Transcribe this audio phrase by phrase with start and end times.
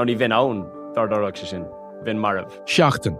[0.00, 0.64] Ná ní bhín own
[0.96, 1.64] dardarach se sin,
[2.04, 2.48] bhín marmh.
[2.64, 3.18] Seachtain.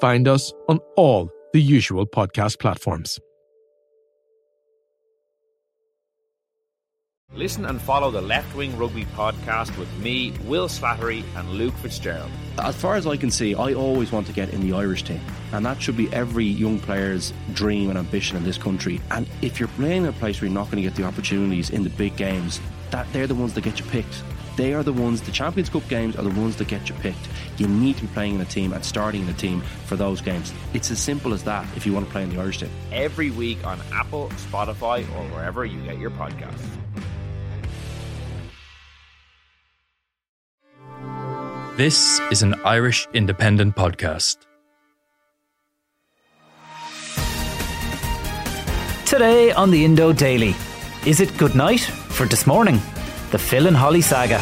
[0.00, 3.18] Find us on all the usual podcast platforms.
[7.34, 12.30] Listen and follow the Left Wing Rugby podcast with me, Will Slattery, and Luke Fitzgerald.
[12.58, 15.20] As far as I can see, I always want to get in the Irish team.
[15.52, 19.00] And that should be every young player's dream and ambition in this country.
[19.10, 21.70] And if you're playing in a place where you're not going to get the opportunities
[21.70, 24.22] in the big games, that they're the ones that get you picked.
[24.60, 27.30] They are the ones, the Champions Cup games are the ones that get you picked.
[27.56, 30.20] You need to be playing in a team and starting in a team for those
[30.20, 30.52] games.
[30.74, 32.68] It's as simple as that if you want to play in the Irish team.
[32.92, 36.60] Every week on Apple, Spotify, or wherever you get your podcasts.
[41.78, 44.36] This is an Irish independent podcast.
[49.06, 50.54] Today on the Indo Daily.
[51.06, 52.78] Is it good night for this morning?
[53.30, 54.40] The Phil and Holly saga.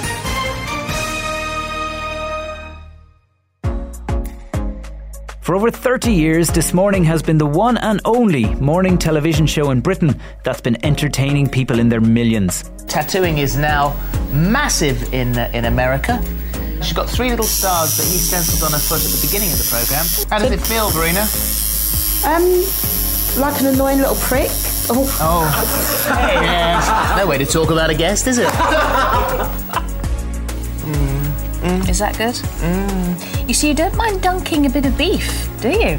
[5.43, 9.71] For over 30 years, This Morning has been the one and only morning television show
[9.71, 12.71] in Britain that's been entertaining people in their millions.
[12.87, 13.95] Tattooing is now
[14.33, 16.23] massive in uh, in America.
[16.83, 19.59] She's got three little stars that he stenciled on her foot at the beginning of
[19.59, 20.05] the program.
[20.31, 21.25] How does it feel, Verena?
[22.25, 22.45] Um,
[23.41, 24.51] like an annoying little prick.
[24.91, 25.45] Oh, Oh,
[26.43, 27.17] yes.
[27.19, 28.49] No way to talk about a guest, is it?
[30.89, 31.89] Mm.
[31.89, 32.35] Is that good?
[32.35, 33.49] Mm.
[33.49, 35.99] You see, you don't mind dunking a bit of beef, do you?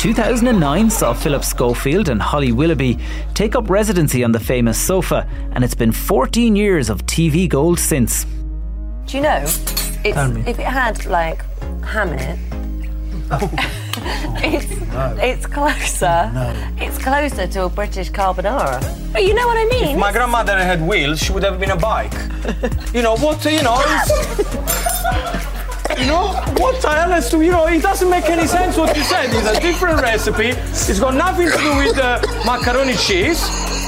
[0.00, 2.98] 2009 saw Phillip Schofield and Holly Willoughby
[3.34, 7.78] take up residency on the famous sofa, and it's been 14 years of TV gold
[7.80, 8.24] since.
[9.06, 9.42] Do you know?
[10.04, 11.42] It's, if it had like
[11.84, 12.38] ham in it,
[14.38, 14.66] it's,
[15.22, 16.30] it's closer.
[16.78, 18.80] It's closer to a British carbonara.
[19.12, 19.94] But you know what I mean?
[19.96, 22.12] If my grandmother had wheels, she would have been a bike.
[22.94, 23.44] you know what?
[23.44, 23.80] You know.
[23.80, 25.32] it's-
[25.98, 26.26] You know
[26.58, 27.66] what the hell is to you know?
[27.68, 29.30] It doesn't make any sense what you said.
[29.32, 30.48] It's a different recipe.
[30.48, 33.40] It's got nothing to do with uh, macaroni cheese.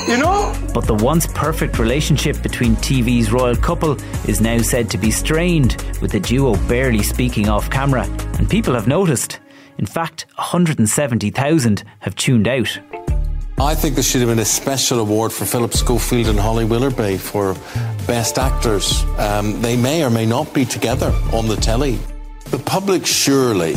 [0.08, 0.54] You know.
[0.72, 3.92] But the once perfect relationship between TV's royal couple
[4.26, 8.04] is now said to be strained, with the duo barely speaking off camera,
[8.38, 9.38] and people have noticed.
[9.76, 12.78] In fact, 170,000 have tuned out.
[13.60, 17.18] I think there should have been a special award for Phillip Schofield and Holly Willoughby
[17.18, 17.54] for
[18.06, 19.04] best actors.
[19.18, 21.98] Um, they may or may not be together on the telly.
[22.46, 23.74] The public surely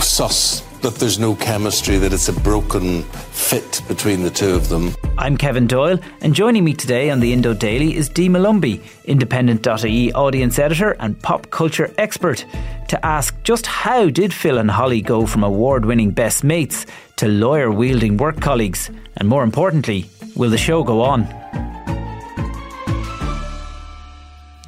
[0.00, 4.94] suss that there's no chemistry, that it's a broken fit between the two of them.
[5.24, 10.12] I'm Kevin Doyle, and joining me today on the Indo Daily is Dee Malumbi, Independent.ie
[10.12, 12.44] audience editor and pop culture expert,
[12.88, 16.84] to ask just how did Phil and Holly go from award winning best mates
[17.16, 18.90] to lawyer wielding work colleagues?
[19.16, 21.22] And more importantly, will the show go on?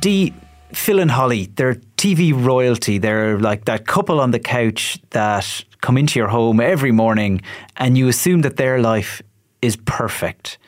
[0.01, 0.33] Dee,
[0.73, 2.97] Phil and Holly, they're TV royalty.
[2.97, 7.43] They're like that couple on the couch that come into your home every morning
[7.77, 9.21] and you assume that their life
[9.67, 10.59] is perfect.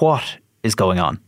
[0.00, 1.18] What is going on?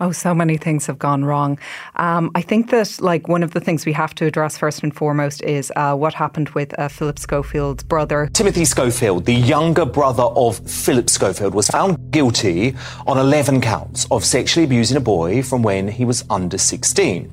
[0.00, 1.58] Oh, so many things have gone wrong.
[1.96, 4.94] Um, I think that, like, one of the things we have to address first and
[4.94, 8.28] foremost is uh, what happened with uh, Phillip Schofield's brother.
[8.32, 12.74] Timothy Schofield, the younger brother of Phillip Schofield, was found guilty
[13.06, 17.30] on 11 counts of sexually abusing a boy from when he was under 16.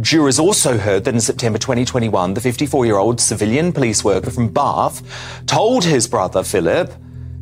[0.00, 4.48] Jurors also heard that in September 2021, the 54 year old civilian police worker from
[4.48, 5.02] Bath
[5.46, 6.90] told his brother Phillip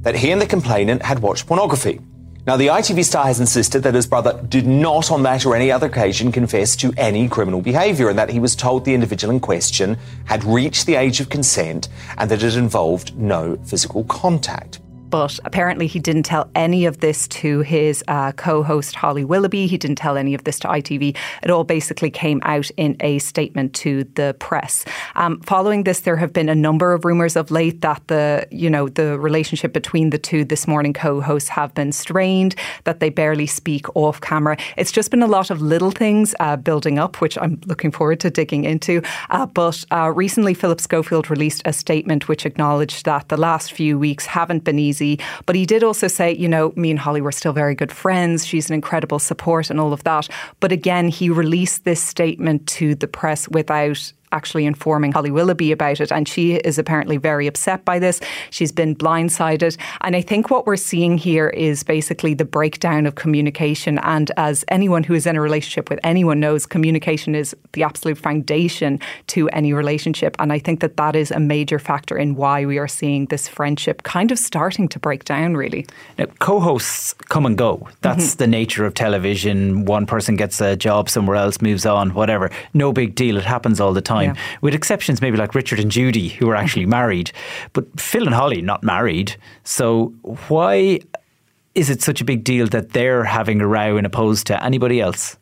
[0.03, 2.01] that he and the complainant had watched pornography.
[2.47, 5.71] Now, the ITV star has insisted that his brother did not, on that or any
[5.71, 9.41] other occasion, confess to any criminal behaviour and that he was told the individual in
[9.41, 14.81] question had reached the age of consent and that it involved no physical contact.
[15.11, 19.67] But apparently, he didn't tell any of this to his uh, co host, Holly Willoughby.
[19.67, 21.17] He didn't tell any of this to ITV.
[21.43, 24.85] It all basically came out in a statement to the press.
[25.17, 28.71] Um, following this, there have been a number of rumours of late that the, you
[28.71, 32.55] know, the relationship between the two this morning co hosts have been strained,
[32.85, 34.57] that they barely speak off camera.
[34.77, 38.21] It's just been a lot of little things uh, building up, which I'm looking forward
[38.21, 39.03] to digging into.
[39.31, 43.99] Uh, but uh, recently, Phillip Schofield released a statement which acknowledged that the last few
[43.99, 45.19] weeks haven't been easy easy.
[45.47, 48.47] But he did also say, you know, me and Holly were still very good friends.
[48.47, 50.29] She's an incredible support and all of that.
[50.61, 56.01] But again, he released this statement to the press without actually informing Holly Willoughby about
[56.01, 56.13] it.
[56.13, 58.21] And she is apparently very upset by this.
[58.51, 59.77] She's been blindsided.
[60.03, 63.99] And I think what we're seeing here is basically the breakdown of communication.
[63.99, 68.19] And as anyone who is in a relationship with anyone knows, communication is the absolute
[68.19, 70.37] foundation to any relationship.
[70.39, 73.49] And I think that that is a major factor in why we are seeing this
[73.49, 75.87] friendship kind of starting to break down, really.
[76.19, 77.89] Now, co hosts come and go.
[78.01, 78.39] That's mm-hmm.
[78.39, 79.85] the nature of television.
[79.85, 82.51] One person gets a job somewhere else, moves on, whatever.
[82.75, 83.37] No big deal.
[83.37, 84.43] It happens all the time time, yeah.
[84.61, 87.33] with exceptions maybe like Richard and Judy, who are actually married.
[87.73, 89.37] But Phil and Holly, not married.
[89.65, 90.13] So
[90.49, 91.01] why
[91.75, 95.01] is it such a big deal that they're having a row in opposed to anybody
[95.01, 95.37] else?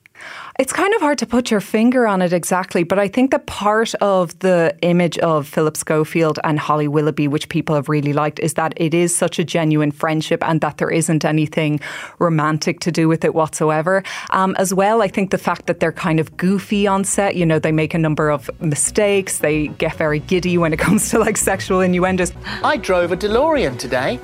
[0.60, 3.46] It's kind of hard to put your finger on it exactly, but I think that
[3.46, 8.40] part of the image of Phillip Schofield and Holly Willoughby, which people have really liked,
[8.40, 11.78] is that it is such a genuine friendship and that there isn't anything
[12.18, 14.02] romantic to do with it whatsoever.
[14.30, 17.46] Um, as well, I think the fact that they're kind of goofy on set, you
[17.46, 21.20] know, they make a number of mistakes, they get very giddy when it comes to
[21.20, 22.32] like sexual innuendos.
[22.64, 24.18] I drove a DeLorean today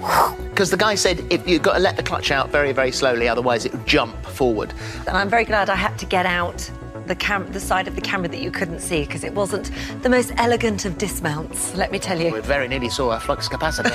[0.50, 3.28] because the guy said if you've got to let the clutch out very, very slowly,
[3.28, 4.74] otherwise it will jump forward.
[5.06, 6.70] And I'm very glad I had to get get out
[7.06, 9.70] the, cam- the side of the camera that you couldn't see because it wasn't
[10.02, 12.32] the most elegant of dismounts, let me tell you.
[12.32, 13.92] We very nearly saw a flux capacitor.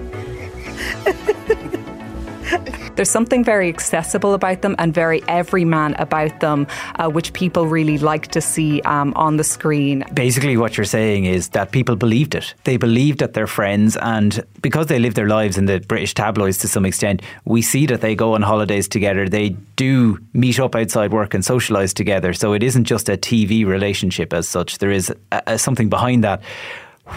[2.97, 6.65] There's something very accessible about them and very everyman about them,
[6.95, 10.03] uh, which people really like to see um, on the screen.
[10.15, 12.55] Basically, what you're saying is that people believed it.
[12.63, 16.57] They believed that they're friends, and because they live their lives in the British tabloids
[16.59, 19.29] to some extent, we see that they go on holidays together.
[19.29, 22.33] They do meet up outside work and socialise together.
[22.33, 24.79] So it isn't just a TV relationship as such.
[24.79, 26.41] There is a, a, something behind that.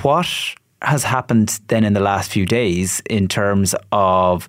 [0.03, 0.29] What
[0.83, 4.47] has happened then in the last few days in terms of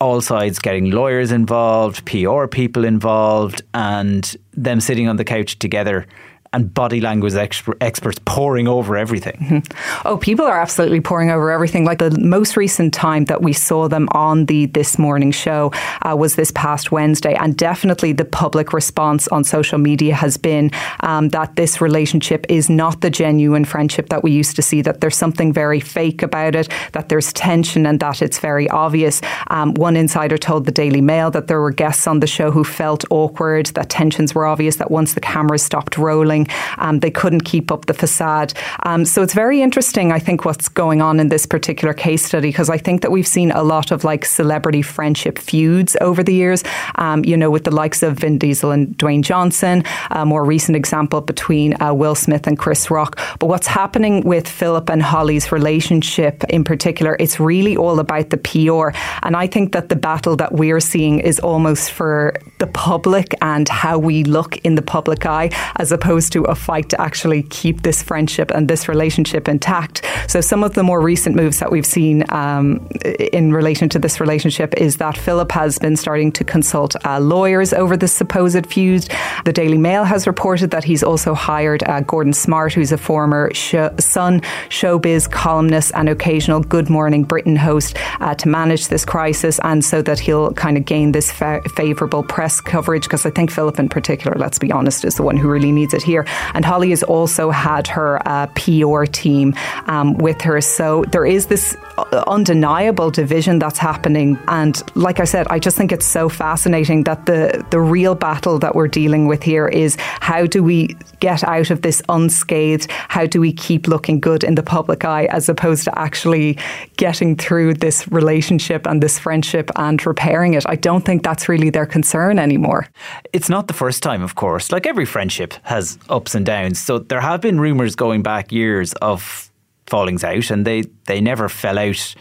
[0.00, 6.06] all sides getting lawyers involved, PR people involved, and them sitting on the couch together
[6.52, 9.36] and body language experts pouring over everything.
[9.40, 10.06] Mm-hmm.
[10.08, 11.84] Oh, people are absolutely pouring over everything.
[11.84, 15.72] Like the most recent time that we saw them on the This Morning show
[16.02, 17.34] uh, was this past Wednesday.
[17.34, 22.70] And definitely the public response on social media has been um, that this relationship is
[22.70, 26.54] not the genuine friendship that we used to see, that there's something very fake about
[26.54, 29.20] it, that there's tension and that it's very obvious.
[29.48, 32.64] Um, one insider told the Daily Mail that there were guests on the show who
[32.64, 36.37] felt awkward, that tensions were obvious, that once the cameras stopped rolling,
[36.78, 38.52] um, they couldn't keep up the facade.
[38.84, 42.48] Um, so it's very interesting, I think, what's going on in this particular case study,
[42.48, 46.34] because I think that we've seen a lot of like celebrity friendship feuds over the
[46.34, 46.62] years,
[46.96, 50.76] um, you know, with the likes of Vin Diesel and Dwayne Johnson, a more recent
[50.76, 53.18] example between uh, Will Smith and Chris Rock.
[53.38, 58.36] But what's happening with Phillip and Holly's relationship in particular, it's really all about the
[58.36, 58.96] PR.
[59.22, 63.68] And I think that the battle that we're seeing is almost for the public and
[63.68, 67.82] how we look in the public eye, as opposed to a fight to actually keep
[67.82, 70.04] this friendship and this relationship intact.
[70.26, 72.86] So, some of the more recent moves that we've seen um,
[73.32, 77.72] in relation to this relationship is that Phillip has been starting to consult uh, lawyers
[77.72, 79.08] over the supposed feud.
[79.44, 83.50] The Daily Mail has reported that he's also hired uh, Gordon Smart, who's a former
[83.54, 89.60] sh- Sun showbiz columnist and occasional Good Morning Britain host, uh, to manage this crisis
[89.64, 93.04] and so that he'll kind of gain this fa- favourable press coverage.
[93.04, 95.94] Because I think Phillip, in particular, let's be honest, is the one who really needs
[95.94, 96.17] it here.
[96.54, 99.54] And Holly has also had her uh, PR team
[99.86, 100.60] um, with her.
[100.60, 104.38] So there is this uh, undeniable division that's happening.
[104.48, 108.58] And like I said, I just think it's so fascinating that the, the real battle
[108.60, 112.90] that we're dealing with here is how do we get out of this unscathed?
[112.90, 116.58] How do we keep looking good in the public eye as opposed to actually
[116.96, 120.64] getting through this relationship and this friendship and repairing it?
[120.66, 122.86] I don't think that's really their concern anymore.
[123.32, 124.70] It's not the first time, of course.
[124.70, 126.80] Like every friendship has ups and downs.
[126.80, 129.50] So there have been rumours going back years of
[129.86, 132.14] fallings out, and they, they never fell out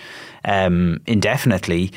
[0.45, 1.91] um, indefinitely.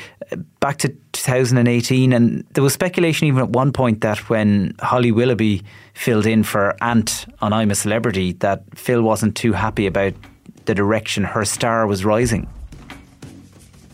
[0.59, 5.63] Back to 2018, and there was speculation even at one point that when Holly Willoughby
[5.93, 10.13] filled in for Ant on I'm a Celebrity, that Phil wasn't too happy about
[10.65, 12.47] the direction her star was rising.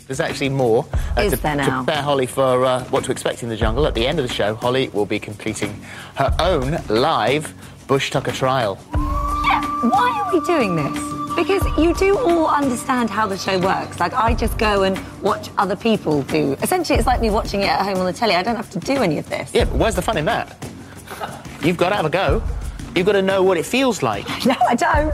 [0.08, 0.86] There's actually more.
[1.18, 1.80] Uh, Is to, there now?
[1.80, 4.28] To prepare Holly for uh, what to expect in the jungle, at the end of
[4.28, 5.82] the show, Holly will be completing
[6.16, 7.54] her own live
[7.88, 8.78] Bush Tucker trial.
[8.94, 11.04] Yeah, why are we doing this?
[11.36, 14.00] Because you do all understand how the show works.
[14.00, 16.54] Like, I just go and watch other people do.
[16.62, 18.34] Essentially, it's like me watching it at home on the telly.
[18.36, 19.54] I don't have to do any of this.
[19.54, 20.58] Yeah, but where's the fun in that?
[21.62, 22.44] You've got to have a go.
[22.96, 24.28] You've got to know what it feels like.
[24.46, 25.14] No, I don't.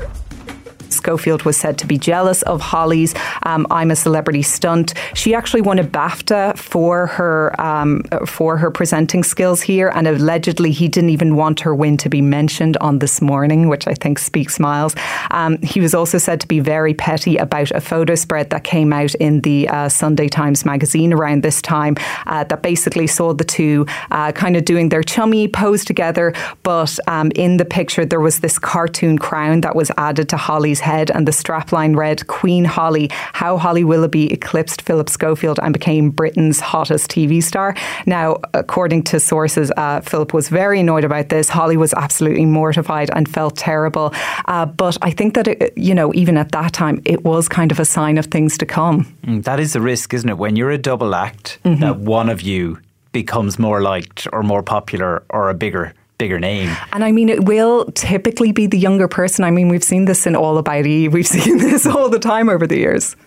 [0.93, 4.93] Schofield was said to be jealous of Holly's um, I'm a Celebrity stunt.
[5.13, 10.71] She actually won a BAFTA for her um, for her presenting skills here, and allegedly
[10.71, 14.19] he didn't even want her win to be mentioned on this morning, which I think
[14.19, 14.95] speaks miles.
[15.31, 18.93] Um, he was also said to be very petty about a photo spread that came
[18.93, 21.95] out in the uh, Sunday Times magazine around this time
[22.27, 26.33] uh, that basically saw the two uh, kind of doing their chummy pose together,
[26.63, 30.79] but um, in the picture there was this cartoon crown that was added to Holly's
[30.89, 33.07] head, and the strapline read "Queen Holly:
[33.41, 37.75] How Holly Willoughby eclipsed Phillip Schofield and became Britain's hottest TV star."
[38.05, 41.49] Now, according to sources, uh, Phillip was very annoyed about this.
[41.49, 44.13] Holly was absolutely mortified and felt terrible.
[44.45, 47.71] Uh, but I think that it, you know, even at that time, it was kind
[47.71, 49.05] of a sign of things to come.
[49.25, 50.37] Mm, that is the risk, isn't it?
[50.37, 51.81] When you're a double act, mm-hmm.
[51.81, 52.79] that one of you
[53.11, 56.73] becomes more liked or more popular or a bigger bigger name.
[56.93, 59.43] And I mean, it will typically be the younger person.
[59.43, 61.11] I mean, we've seen this in All About Eve.
[61.11, 63.17] We've seen this all the time over the years.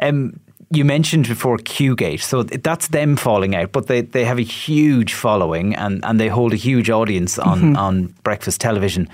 [0.00, 0.40] Um,
[0.70, 5.12] you mentioned before Queuegate, so that's them falling out, but they, they have a huge
[5.12, 7.76] following and, and they hold a huge audience on, mm-hmm.
[7.76, 9.10] on breakfast television.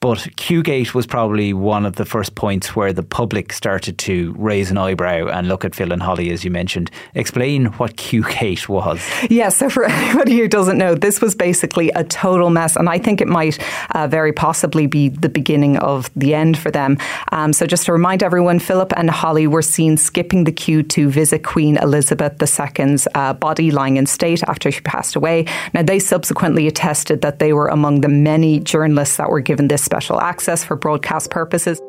[0.00, 4.70] But Queuegate was probably one of the first points where the public started to raise
[4.70, 6.92] an eyebrow and look at Phil and Holly, as you mentioned.
[7.16, 9.04] Explain what Queuegate was.
[9.28, 12.98] Yeah, so for anybody who doesn't know, this was basically a total mess, and I
[12.98, 13.58] think it might
[13.96, 16.96] uh, very possibly be the beginning of the end for them.
[17.32, 21.10] Um, so just to remind everyone, Phillip and Holly were seen skipping the queue to
[21.10, 25.46] visit Queen Elizabeth II's uh, body lying in state after she passed away.
[25.74, 29.87] Now, they subsequently attested that they were among the many journalists that were given this
[29.88, 31.80] special access for broadcast purposes.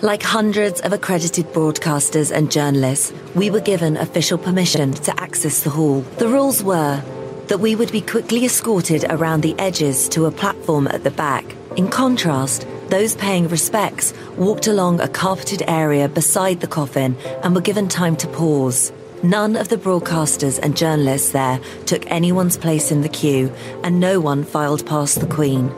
[0.00, 5.70] Like hundreds of accredited broadcasters and journalists, we were given official permission to access the
[5.70, 6.00] hall.
[6.16, 7.02] The rules were
[7.48, 11.44] that we would be quickly escorted around the edges to a platform at the back.
[11.76, 17.68] In contrast, those paying respects walked along a carpeted area beside the coffin and were
[17.70, 18.90] given time to pause.
[19.22, 23.52] None of the broadcasters and journalists there took anyone's place in the queue,
[23.82, 25.74] and no one filed past the Queen.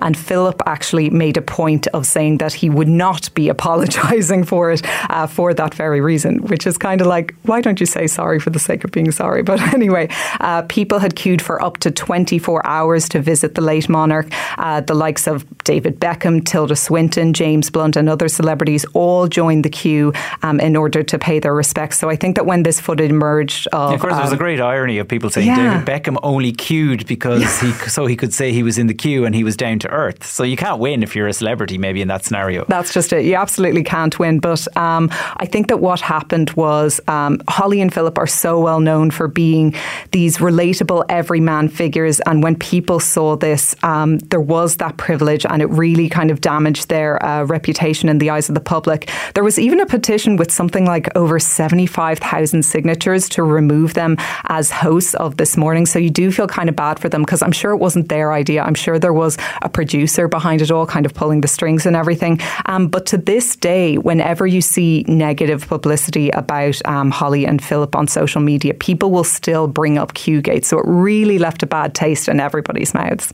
[0.00, 4.70] And Phillip actually made a point of saying that he would not be apologising for
[4.70, 8.06] it uh, for that very reason, which is kind of like, why don't you say
[8.06, 9.42] sorry for the sake of being sorry?
[9.50, 13.88] But anyway, uh, people had queued for up to 24 hours to visit the late
[13.88, 14.28] monarch.
[14.58, 19.64] Uh, the likes of David Beckham, Tilda Swinton, James Blunt, and other celebrities all joined
[19.64, 21.98] the queue um, in order to pay their respects.
[21.98, 24.36] So I think that when this footage emerged, of, yeah, of course, um, there's a
[24.36, 25.80] great irony of people saying yeah.
[25.80, 27.72] David Beckham only queued because yeah.
[27.72, 29.89] he so he could say he was in the queue and he was down to
[29.90, 30.24] earth.
[30.24, 32.64] So you can't win if you're a celebrity, maybe in that scenario.
[32.68, 33.24] That's just it.
[33.24, 34.38] You absolutely can't win.
[34.38, 38.80] But um, I think that what happened was um, Holly and Phillip are so well
[38.80, 39.74] known for being
[40.12, 42.20] these relatable everyman figures.
[42.20, 46.40] And when people saw this, um, there was that privilege and it really kind of
[46.40, 49.10] damaged their uh, reputation in the eyes of the public.
[49.34, 54.70] There was even a petition with something like over 75,000 signatures to remove them as
[54.70, 55.86] hosts of this morning.
[55.86, 58.32] So you do feel kind of bad for them because I'm sure it wasn't their
[58.32, 58.62] idea.
[58.62, 61.96] I'm sure there was a producer behind it all, kind of pulling the strings and
[61.96, 62.38] everything.
[62.66, 67.96] Um, but to this day, whenever you see negative publicity about um, Holly and Phillip
[67.96, 70.66] on social media, people will still bring up Queuegate.
[70.66, 73.32] So it really left a bad taste in everybody's mouths.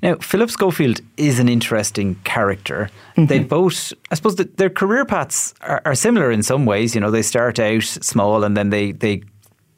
[0.00, 2.90] Now, Phillip Schofield is an interesting character.
[3.16, 3.26] Mm-hmm.
[3.26, 6.94] They both, I suppose, the, their career paths are, are similar in some ways.
[6.94, 9.22] You know, they start out small and then they they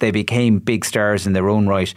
[0.00, 1.94] they became big stars in their own right.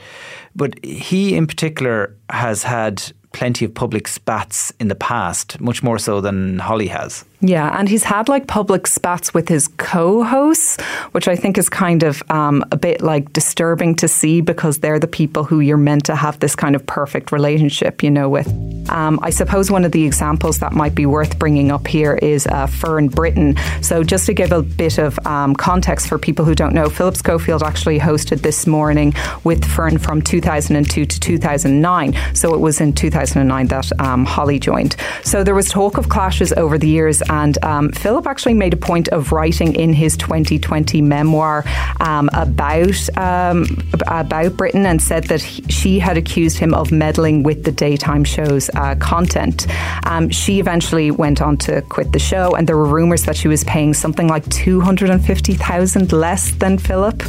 [0.56, 6.00] But he, in particular, has had plenty of public spats in the past, much more
[6.00, 7.26] so than Holly has.
[7.46, 10.82] Yeah, and he's had like public spats with his co-hosts,
[11.12, 14.98] which I think is kind of um, a bit like disturbing to see because they're
[14.98, 18.48] the people who you're meant to have this kind of perfect relationship, you know, with.
[18.90, 22.48] Um, I suppose one of the examples that might be worth bringing up here is
[22.48, 23.58] uh, Fern Britton.
[23.82, 27.18] So just to give a bit of um, context for people who don't know, Phillip
[27.18, 32.16] Schofield actually hosted this morning with Fern from 2002 to 2009.
[32.34, 34.96] So it was in 2009 that um, Holly joined.
[35.24, 38.78] So there was talk of clashes over the years and um, Phillip actually made a
[38.78, 41.64] point of writing in his 2020 memoir
[42.00, 43.66] um, about um,
[44.08, 48.24] about Britton and said that he, she had accused him of meddling with the daytime
[48.24, 49.66] show's uh, content.
[50.06, 53.48] Um, she eventually went on to quit the show, and there were rumours that she
[53.48, 57.24] was paying something like 250,000 less than Phillip.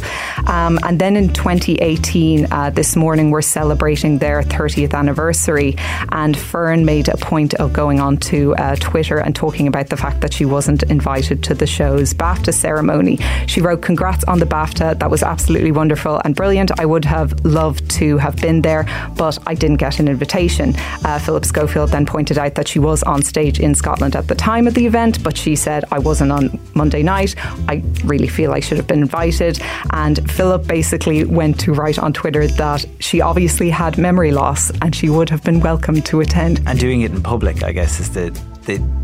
[0.47, 5.75] Um, and then in 2018, uh, this morning, we're celebrating their 30th anniversary,
[6.11, 9.94] and Fern made a point of going on to uh, Twitter and talking about the
[9.95, 13.17] the fact that she wasn't invited to the show's BAFTA ceremony.
[13.47, 14.99] She wrote, Congrats on the BAFTA.
[14.99, 16.77] That was absolutely wonderful and brilliant.
[16.77, 18.83] I would have loved to have been there,
[19.15, 20.73] but I didn't get an invitation.
[21.05, 24.35] Uh, Phillip Schofield then pointed out that she was on stage in Scotland at the
[24.35, 27.35] time of the event, but she said, I wasn't on Monday night.
[27.69, 29.61] I really feel I should have been invited.
[29.91, 34.93] And Phillip basically went to write on Twitter that she obviously had memory loss and
[34.93, 36.61] she would have been welcome to attend.
[36.65, 38.37] And doing it in public, I guess, is the,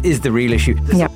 [0.03, 0.77] is the real issue.
[0.93, 1.07] Yeah.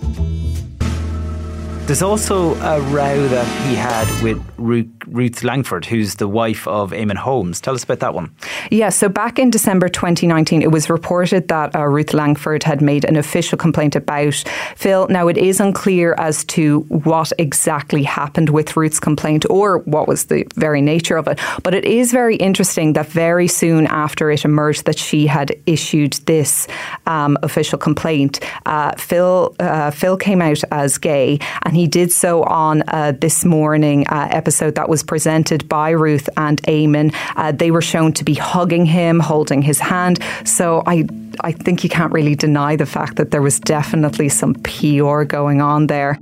[1.86, 7.18] There's also a row that he had with Ruth, Langsford, who's the wife of Eamonn
[7.18, 7.62] Holmes.
[7.62, 8.36] Tell us about that one.
[8.72, 13.06] Yeah, so back in December 2019, it was reported that uh, Ruth Langsford had made
[13.06, 14.34] an official complaint about
[14.76, 15.08] Phil.
[15.10, 20.26] Now, it is unclear as to what exactly happened with Ruth's complaint or what was
[20.26, 21.40] the very nature of it.
[21.62, 26.14] But it is very interesting that very soon after it emerged that she had issued
[26.26, 26.68] this
[27.06, 32.10] um, official complaint, uh, Phil uh, Phil came out as gay and and he did
[32.10, 37.14] so on uh, this morning uh, episode that was presented by Ruth and Eamonn.
[37.36, 40.24] Uh, they were shown to be hugging him, holding his hand.
[40.46, 41.06] So I,
[41.42, 45.60] I think you can't really deny the fact that there was definitely some PR going
[45.62, 46.18] on there.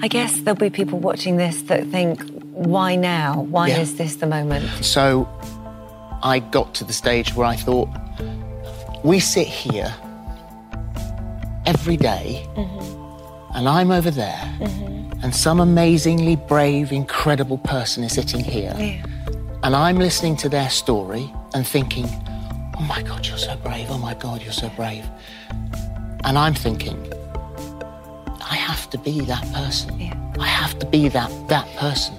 [0.00, 2.18] I guess there'll be people watching this that think,
[2.54, 3.42] why now?
[3.42, 3.80] Why Yeah.
[3.80, 4.70] is this the moment?
[4.82, 5.28] So
[6.22, 7.90] I got to the stage where I thought,
[9.04, 9.94] we sit here
[11.66, 12.46] every day,
[13.58, 14.40] and I'm over there,
[15.20, 18.72] and some amazingly brave, incredible person is sitting here,
[19.64, 22.06] and I'm listening to their story and thinking,
[22.78, 23.88] oh my God, you're so brave.
[23.90, 25.04] Oh my God, you're so brave.
[26.24, 26.96] And I'm thinking,
[28.40, 29.90] I have to be that person.
[30.38, 32.14] I have to be that that person.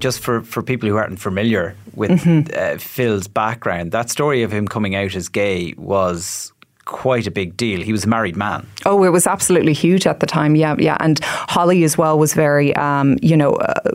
[0.00, 2.54] Just for, for people who aren't familiar with Mhm.
[2.56, 6.52] uh, Phil's background, that story of him coming out as gay was
[6.88, 7.82] quite a big deal.
[7.82, 8.66] He was a married man.
[8.86, 10.56] Oh, it was absolutely huge at the time.
[10.56, 10.96] Yeah, yeah.
[11.00, 13.90] And Holly as well was very, um, you know, uh,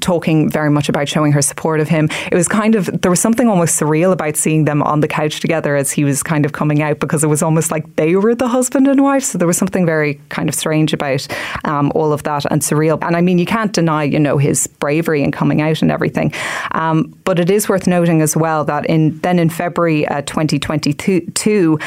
[0.00, 2.08] talking very much about showing her support of him.
[2.30, 5.38] It was kind of there was something almost surreal about seeing them on the couch
[5.38, 8.34] together as he was kind of coming out because it was almost like they were
[8.34, 9.22] the husband and wife.
[9.22, 11.26] So there was something very kind of strange about
[11.64, 12.98] um, all of that and surreal.
[13.02, 16.34] And I mean, you can't deny, you know, his bravery in coming out and everything.
[16.72, 21.78] Um, but it is worth noting as well that in then in February uh, 2022,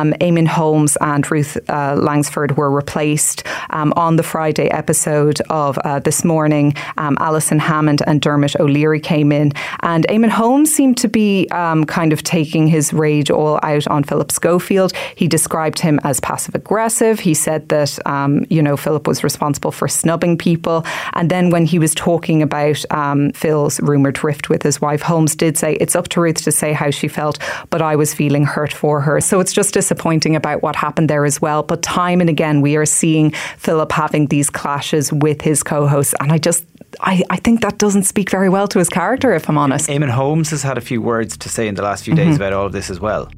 [0.00, 5.78] um, Eamonn Holmes and Ruth uh, Langsford were replaced um, on the Friday episode of
[5.78, 6.74] uh, This Morning.
[6.96, 11.84] Um, Alison Hammond and Dermot O'Leary came in, and Eamonn Holmes seemed to be um,
[11.84, 14.92] kind of taking his rage all out on Phillip Schofield.
[15.16, 17.20] He described him as passive aggressive.
[17.20, 21.66] He said that um, you know Phillip was responsible for snubbing people, and then when
[21.66, 25.94] he was talking about um, Phil's rumored rift with his wife, Holmes did say it's
[25.94, 29.20] up to Ruth to say how she felt, but I was feeling hurt for her.
[29.20, 31.62] So it's just disappointing about what happened there as well.
[31.64, 36.32] But time and again, we are seeing Phillip having these clashes with his co-hosts, and
[36.32, 36.64] I just.
[37.00, 39.88] I, I think that doesn't speak very well to his character, if I'm honest.
[39.88, 42.16] Eamonn Holmes has had a few words to say in the last few Mhm.
[42.16, 43.28] days about all of this as well.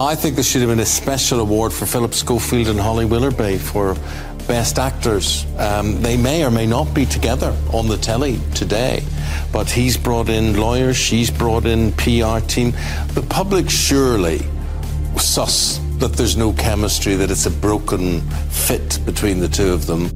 [0.00, 3.58] I think there should have been a special award for Phillip Schofield and Holly Willoughby
[3.58, 3.96] for
[4.48, 5.44] best actors.
[5.58, 9.02] Um, they may or may not be together on the telly today,
[9.52, 12.72] but he's brought in lawyers, she's brought in PR team.
[13.08, 14.40] The public surely
[15.18, 20.10] sus that there's no chemistry, that it's a broken fit between the two of them.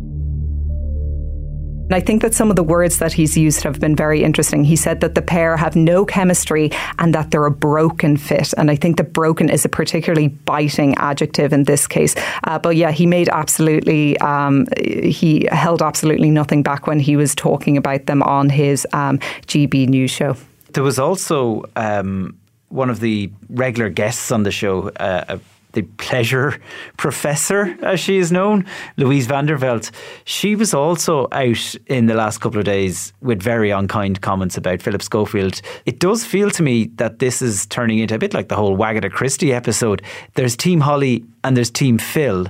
[1.93, 4.65] And I think that some of the words that he's used have been very interesting.
[4.65, 8.55] He said that the pair have no chemistry and that they're a broken fit.
[8.57, 12.15] And I think that broken is a particularly biting adjective in this case.
[12.45, 17.35] Uh, but yeah, he made absolutely, um, he held absolutely nothing back when he was
[17.35, 20.35] talking about them on his um, GB News show.
[20.73, 22.38] There was also um,
[22.72, 25.38] one of the regular guests on the show, uh, uh,
[25.72, 26.61] the pleasure
[26.96, 28.64] professor, as she is known,
[28.96, 29.90] Louise van der Velde.
[30.24, 34.82] She was also out in the last couple of days with very unkind comments about
[34.82, 35.61] Phillip Schofield.
[35.87, 38.76] It does feel to me that this is turning into a bit like the whole
[38.76, 40.02] Wagatha Christie episode.
[40.35, 42.46] There's Team Holly and there's Team Phil,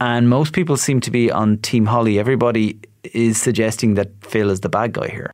[0.00, 2.18] and most people seem to be on Team Holly.
[2.18, 5.30] Everybody is suggesting that Phil is the bad guy here.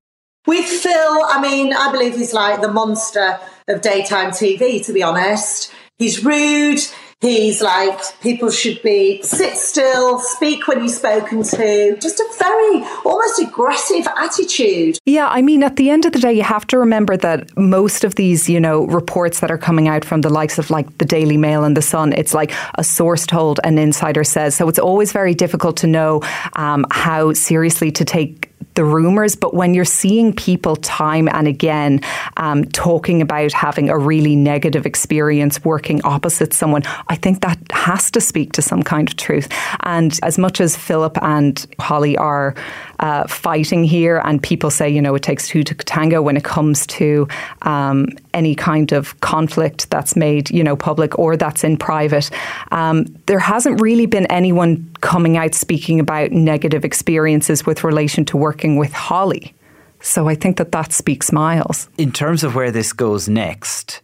[0.48, 5.02] With Phil, I mean, I believe he's like the monster of daytime TV, to be
[5.02, 5.70] honest.
[5.98, 6.80] He's rude.
[7.20, 11.98] He's like, people should be sit still, speak when you're spoken to.
[12.00, 14.96] Just a very almost aggressive attitude.
[15.04, 18.02] Yeah, I mean, at the end of the day, you have to remember that most
[18.02, 21.04] of these, you know, reports that are coming out from the likes of like the
[21.04, 24.54] Daily Mail and the Sun, it's like a source told, an insider says.
[24.54, 26.22] So it's always very difficult to know
[26.54, 32.00] um, how seriously to take the rumours, but when you're seeing people time and again
[32.36, 38.08] um, talking about having a really negative experience working opposite someone, I think that has
[38.12, 39.48] to speak to some kind of truth.
[39.80, 42.54] And as much as Phillip and Holly are
[43.00, 46.44] uh, fighting here, and people say, you know, it takes two to tango when it
[46.44, 47.28] comes to
[47.62, 52.30] um, any kind of conflict that's made, you know, public or that's in private.
[52.72, 58.36] Um, there hasn't really been anyone coming out speaking about negative experiences with relation to
[58.36, 59.54] working with Holly.
[60.00, 61.88] So I think that that speaks miles.
[61.98, 64.00] In terms of where this goes next,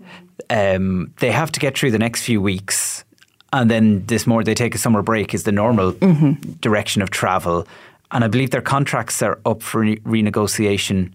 [0.50, 3.04] um, they have to get through the next few weeks.
[3.52, 6.52] And then this more, they take a summer break is the normal mm-hmm.
[6.60, 7.66] direction of travel.
[8.10, 11.12] And I believe their contracts are up for re- renegotiation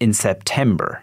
[0.00, 1.02] in September.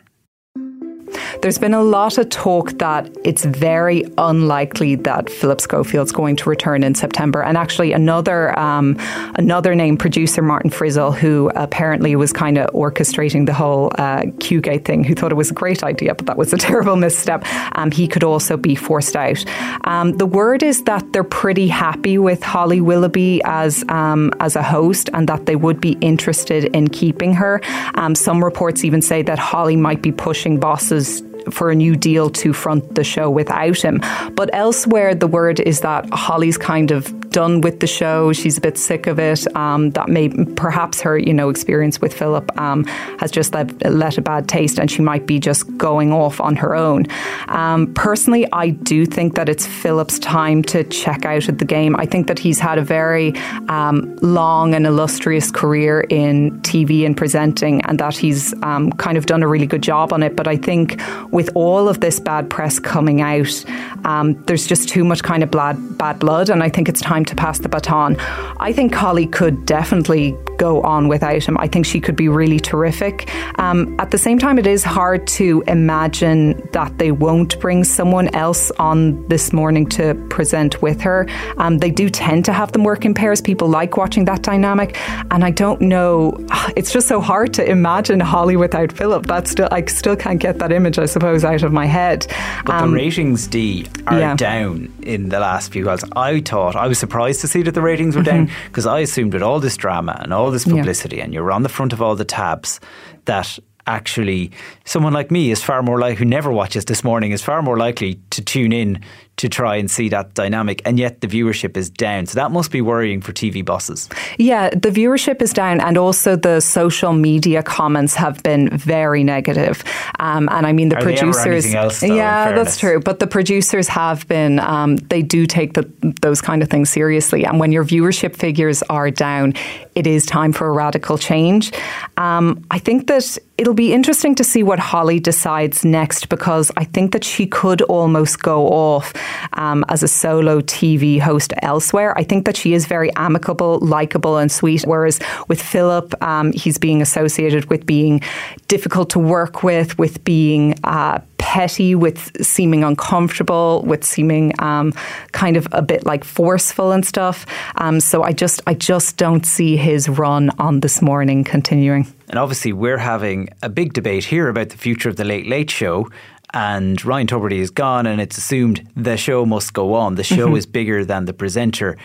[1.41, 6.49] There's been a lot of talk that it's very unlikely that Phillip Schofield's going to
[6.49, 7.43] return in September.
[7.43, 8.97] And actually, another um,
[9.35, 14.85] another name, producer Martin Frizzell, who apparently was kind of orchestrating the whole uh, Queuegate
[14.85, 17.45] thing, who thought it was a great idea, but that was a terrible misstep.
[17.77, 19.43] Um, he could also be forced out.
[19.85, 24.63] Um, the word is that they're pretty happy with Holly Willoughby as um, as a
[24.63, 27.61] host, and that they would be interested in keeping her.
[27.95, 31.04] Um, some reports even say that Holly might be pushing bosses
[31.51, 34.01] for a new deal to front the show without him.
[34.33, 38.31] But elsewhere, the word is that Holly's kind of done with the show.
[38.31, 39.45] She's a bit sick of it.
[39.57, 42.85] Um, that may perhaps her, you know, experience with Phillip um,
[43.19, 46.55] has just let, let, a bad taste, and she might be just going off on
[46.55, 47.07] her own.
[47.49, 51.97] Um, personally, I do think that it's Phillip's time to check out of the game.
[51.97, 53.35] I think that he's had a very
[53.67, 59.25] um, long and illustrious career in TV and presenting, and that he's um, kind of
[59.25, 60.37] done a really good job on it.
[60.37, 61.01] But I think
[61.35, 63.65] with all of this bad press coming out,
[64.05, 67.25] um, there's just too much kind of bad, bad blood, and I think it's time
[67.25, 68.15] to pass the baton.
[68.61, 71.57] I think Holly could definitely go on without him.
[71.57, 73.29] I think she could be really terrific.
[73.59, 78.33] Um, at the same time, it is hard to imagine that they won't bring someone
[78.35, 81.27] else on this morning to present with her.
[81.57, 83.41] Um, they do tend to have them work in pairs.
[83.41, 84.97] People like watching that dynamic,
[85.31, 86.37] and I don't know.
[86.75, 89.27] It's just so hard to imagine Holly without Phillip.
[89.27, 90.97] That's still I still can't get that image.
[90.99, 92.27] I suppose out of my head.
[92.65, 94.35] But um, the ratings, D, are yeah.
[94.35, 96.03] down in the last few hours.
[96.15, 98.45] I thought I was surprised to see that the ratings were mm-hmm.
[98.45, 101.23] down because I assumed with all this drama and all this publicity, yeah.
[101.23, 102.79] and you're on the front of all the tabs,
[103.25, 104.51] that actually
[104.83, 107.77] someone like me is far more like who never watches this morning is far more
[107.77, 108.99] likely to tune in
[109.37, 112.25] to try and see that dynamic, and yet the viewership is down.
[112.25, 114.07] So that must be worrying for TV bosses.
[114.37, 119.83] Yeah, the viewership is down, and also the social media comments have been very negative.
[120.19, 121.73] Um, and I mean, the Are producers.
[121.73, 122.99] Else, though, yeah, that's true.
[122.99, 124.59] But the producers have been.
[124.59, 125.89] Um, they do take the,
[126.21, 129.53] those kind of things seriously, and when your viewership figures are down,
[129.95, 131.73] it is time for a radical change.
[132.15, 136.83] Um, I think that it'll be interesting to see what Holly decides next because I
[136.83, 139.13] think that she could almost go off
[139.53, 142.17] um, as a solo TV host elsewhere.
[142.17, 144.83] I think that she is very amicable, likable, and sweet.
[144.85, 148.21] Whereas with Phillip, um, he's being associated with being
[148.67, 154.91] difficult to work with, with being uh, petty, with seeming uncomfortable, with seeming um,
[155.31, 157.45] kind of a bit like forceful and stuff.
[157.75, 162.07] Um, so I just, I just don't see his run on this morning continuing.
[162.27, 165.69] And obviously, we're having a big debate here about the future of the Late Late
[165.69, 166.09] Show
[166.53, 170.15] and Ryan Tubridy is gone, and it's assumed the show must go on.
[170.15, 170.57] The show mm-hmm.
[170.57, 171.97] is bigger than the presenter.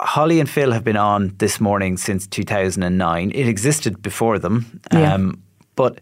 [0.00, 3.30] Holly and Phil have been on this morning since 2009.
[3.30, 4.80] It existed before them.
[4.92, 5.14] Yeah.
[5.14, 5.42] Um,
[5.76, 6.00] but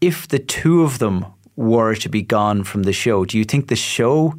[0.00, 3.68] if the two of them were to be gone from the show, do you think
[3.68, 4.34] the show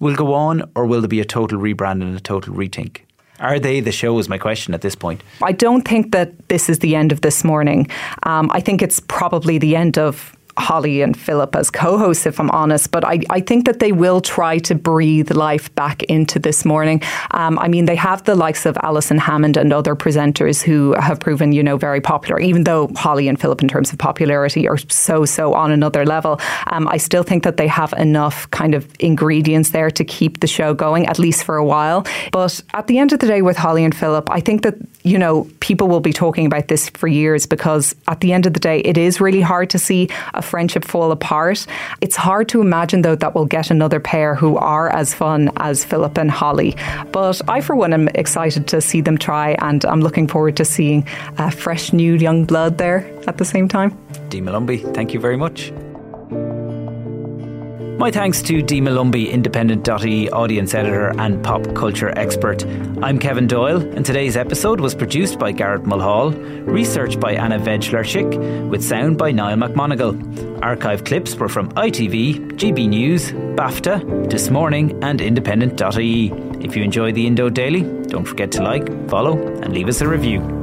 [0.00, 3.00] will go on or will there be a total rebrand and a total rethink?
[3.40, 4.18] Are they the show?
[4.18, 5.22] Is my question at this point.
[5.42, 7.88] I don't think that this is the end of this morning.
[8.22, 12.38] Um, I think it's probably the end of Holly and Phillip as co hosts, if
[12.38, 16.38] I'm honest, but I, I think that they will try to breathe life back into
[16.38, 17.02] this morning.
[17.32, 21.18] Um, I mean, they have the likes of Alison Hammond and other presenters who have
[21.18, 24.78] proven, you know, very popular, even though Holly and Phillip, in terms of popularity, are
[24.78, 26.40] so, so on another level.
[26.68, 30.46] Um, I still think that they have enough kind of ingredients there to keep the
[30.46, 32.06] show going, at least for a while.
[32.32, 35.18] But at the end of the day, with Holly and Phillip, I think that, you
[35.18, 38.60] know, people will be talking about this for years because at the end of the
[38.60, 41.66] day, it is really hard to see a friendship fall apart.
[42.00, 45.84] It's hard to imagine, though, that we'll get another pair who are as fun as
[45.84, 46.76] Phillip and Holly.
[47.12, 50.64] But I, for one, am excited to see them try, and I'm looking forward to
[50.64, 51.06] seeing
[51.38, 53.96] a fresh, new young blood there at the same time.
[54.28, 55.72] Dee Molumby, thank you very much.
[57.96, 62.66] My thanks to Dee Malumbi, independent.ie audience editor and pop culture expert.
[63.02, 66.32] I'm Kevin Doyle, and today's episode was produced by Garrett Mulhall,
[66.64, 70.60] researched by Anna Vegler with sound by Niall McMonigal.
[70.60, 76.32] Archive clips were from ITV, GB News, BAFTA, This Morning, and independent.ie.
[76.64, 80.08] If you enjoy the Indo Daily, don't forget to like, follow, and leave us a
[80.08, 80.53] review.